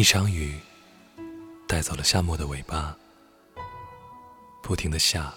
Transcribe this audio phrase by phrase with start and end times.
[0.00, 0.54] 一场雨
[1.68, 2.96] 带走了夏末的尾巴，
[4.62, 5.30] 不停的下，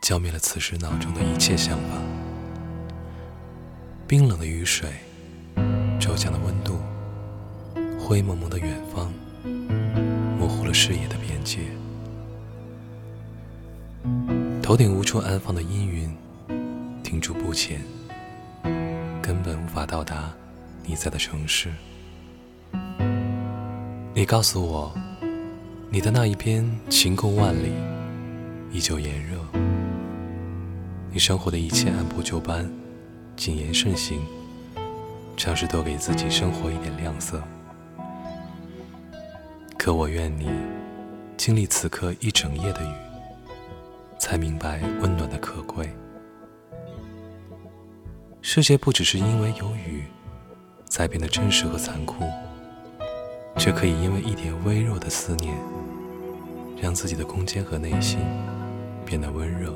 [0.00, 1.98] 浇灭了此时脑中的一切想法。
[4.06, 4.92] 冰冷的雨水，
[5.98, 6.78] 骤降的温度，
[7.98, 9.12] 灰蒙蒙的远方，
[10.38, 11.62] 模糊了视野的边界。
[14.62, 16.16] 头顶无处安放的阴云，
[17.02, 17.82] 停住不前，
[19.20, 20.32] 根本无法到达
[20.84, 21.72] 你在的城市。
[24.16, 24.90] 你告诉我，
[25.90, 27.70] 你的那一边晴空万里，
[28.72, 29.36] 依旧炎热。
[31.10, 32.66] 你生活的一切按部就班，
[33.36, 34.18] 谨言慎行，
[35.36, 37.42] 尝试多给自己生活一点亮色。
[39.76, 40.48] 可我愿你
[41.36, 42.94] 经历此刻一整夜的雨，
[44.18, 45.94] 才明白温暖的可贵。
[48.40, 50.04] 世界不只是因为有雨，
[50.88, 52.24] 才变得真实和残酷。
[53.58, 55.56] 却可以因为一点微弱的思念，
[56.80, 58.20] 让自己的空间和内心
[59.04, 59.72] 变得温热。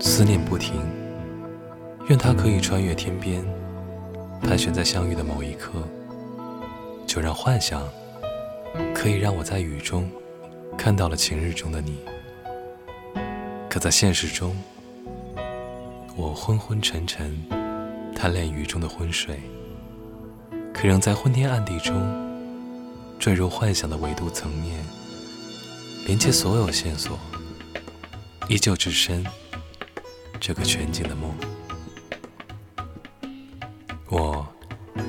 [0.00, 0.74] 思念不停，
[2.08, 3.44] 愿它可以穿越天边，
[4.42, 5.82] 盘旋在相遇的某一刻。
[7.06, 7.82] 就让幻想，
[8.94, 10.08] 可以让我在雨中
[10.76, 11.98] 看到了晴日中的你。
[13.68, 14.56] 可在现实中，
[16.16, 17.36] 我昏昏沉沉，
[18.14, 19.40] 贪恋雨中的昏睡。
[20.84, 21.94] 仍在昏天暗地中
[23.18, 24.84] 坠入幻想的维度层面，
[26.04, 27.18] 连接所有线索，
[28.50, 29.24] 依旧置身
[30.38, 31.34] 这个全景的梦。
[34.10, 34.46] 我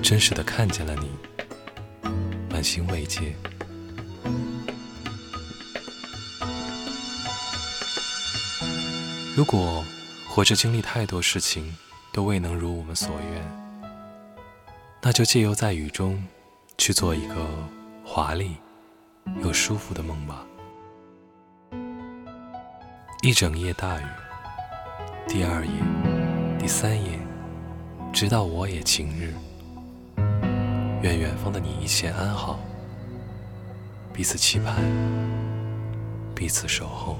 [0.01, 1.09] 真实的看见了你，
[2.49, 3.35] 满心慰藉。
[9.35, 9.83] 如果
[10.25, 11.75] 活着经历太多事情
[12.13, 13.64] 都未能如我们所愿。
[15.07, 16.19] 那就借由在雨中
[16.79, 17.47] 去做一个
[18.03, 18.55] 华丽
[19.43, 20.43] 又舒服的梦吧。
[23.21, 24.05] 一整夜大雨，
[25.27, 25.71] 第二夜、
[26.57, 27.19] 第三夜，
[28.11, 29.31] 直到我也晴日。
[31.03, 32.59] 愿远方的你一切安好，
[34.11, 34.73] 彼此期盼，
[36.33, 37.19] 彼此守候。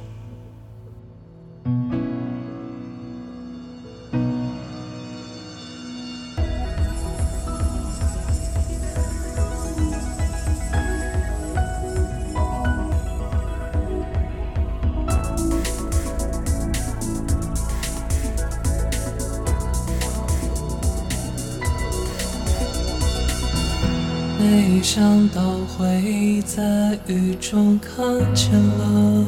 [24.48, 29.26] 没想到会在雨中看见了，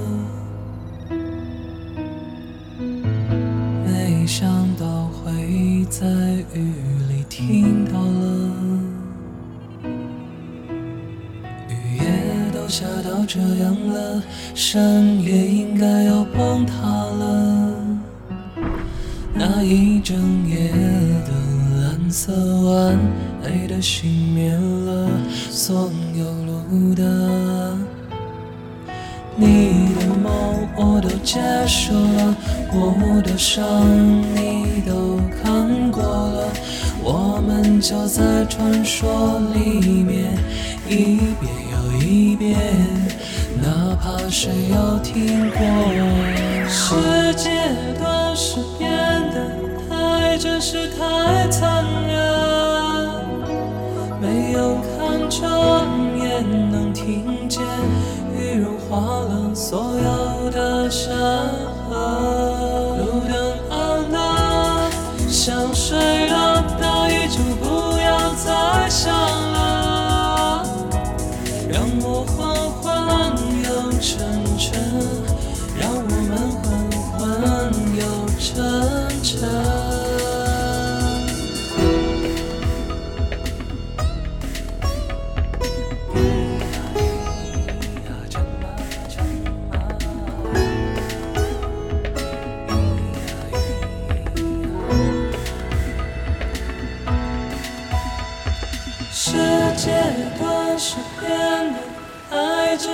[3.83, 4.47] 没想
[4.79, 6.05] 到会在
[6.53, 6.71] 雨
[7.09, 8.51] 里听到了，
[11.67, 14.21] 雨也都下到这样了，
[14.53, 17.73] 山也应该要崩塌了，
[19.33, 20.15] 那一整
[20.47, 20.69] 夜
[21.25, 21.31] 的
[22.09, 22.97] 色晚。
[23.43, 25.09] 爱的熄灭了
[25.49, 27.85] 所有路灯，
[29.35, 32.35] 你的梦我都接受了，
[32.73, 33.63] 我的伤
[34.35, 36.49] 你都看过了，
[37.01, 40.37] 我们就在传说里面
[40.89, 41.75] 一遍又
[42.05, 42.57] 一遍，
[43.61, 45.59] 哪怕谁有听过。
[46.69, 47.49] 世界
[47.97, 48.91] 都是变
[49.31, 49.35] 得
[49.89, 51.76] 太真实，太残
[58.97, 61.36] 雨融化了所有的山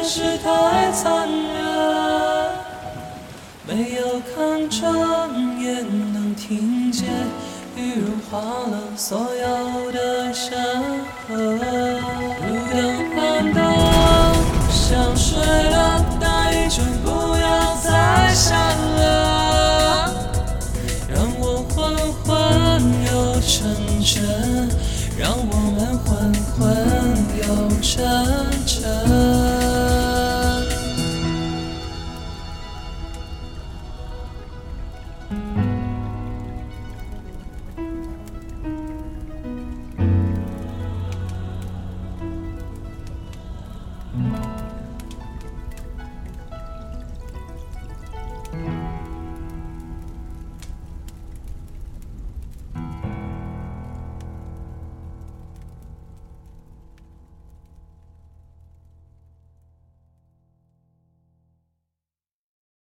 [0.05, 2.51] 是太残忍，
[3.65, 5.29] 没有看穿
[5.61, 7.07] 也能听见，
[7.77, 8.37] 雨融化
[8.69, 10.51] 了所有的山
[11.25, 12.02] 河。